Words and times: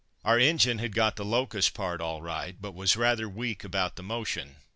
Our 0.25 0.39
engine 0.39 0.79
had 0.79 0.95
got 0.95 1.15
the 1.15 1.23
locus 1.23 1.69
part 1.69 2.01
all 2.01 2.23
right, 2.23 2.59
but 2.59 2.73
was 2.73 2.97
rather 2.97 3.29
weak 3.29 3.63
about 3.63 3.97
the 3.97 4.01
motion. 4.01 4.55